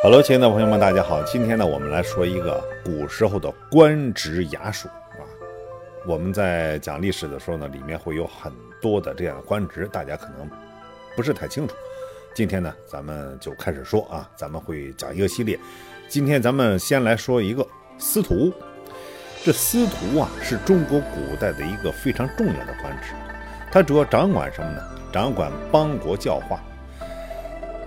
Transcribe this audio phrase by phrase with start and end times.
[0.00, 1.20] Hello，亲爱的朋友们，大家好。
[1.24, 5.26] 今天呢，我们来说一个古时候的官职衙署啊。
[6.06, 10.48] 我们在讲历史的时候呢，里面会有很多的这样的官职，大家可能
[11.16, 11.74] 不是太清楚。
[12.32, 15.58] 今天呢，咱们就开始说啊，咱们会讲一个系列。
[16.06, 17.66] 今天咱们先来说一个
[17.98, 18.52] 司徒。
[19.42, 23.14] 这司徒啊，是中国古代的一个非常重要的官职，
[23.72, 24.80] 它主要掌管什么呢？
[25.12, 26.62] 掌管邦国教化。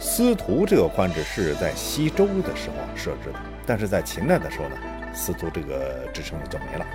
[0.02, 4.76] 司徒这个官职是在西周的时候设置的，但是在秦代的时候呢，
[5.14, 6.86] 司徒这个职称就没了。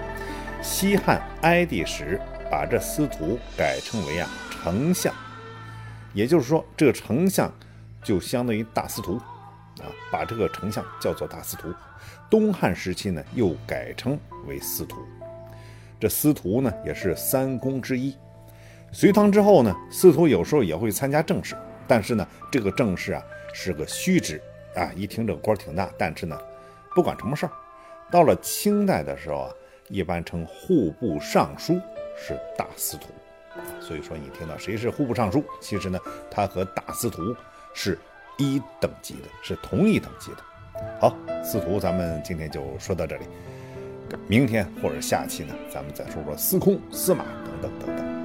[0.61, 5.15] 西汉哀帝时把这司徒改称为啊丞相，
[6.13, 7.51] 也就是说，这个丞相
[8.03, 9.15] 就相当于大司徒
[9.79, 11.73] 啊，把这个丞相叫做大司徒。
[12.29, 14.97] 东汉时期呢，又改称为司徒。
[16.01, 18.17] 这司徒呢，也是三公之一。
[18.91, 21.57] 隋唐之后呢，司徒有时候也会参加政事。
[21.89, 23.23] 但是呢，这个正事啊
[23.53, 24.41] 是个虚职
[24.75, 26.39] 啊，一听这个官挺大，但是呢，
[26.95, 27.53] 不管什么事儿。
[28.11, 29.51] 到了清代的时候啊，
[29.89, 31.81] 一般称户部尚书
[32.17, 33.09] 是大司徒。
[33.81, 35.99] 所以说，你听到谁是户部尚书，其实呢，
[36.31, 37.35] 他和大司徒
[37.73, 37.99] 是
[38.37, 40.39] 一等级的，是同一等级的。
[41.01, 43.25] 好，司徒咱们今天就说到这里，
[44.29, 48.16] 明天或者下期呢，咱们再说说司空、司马等等等等。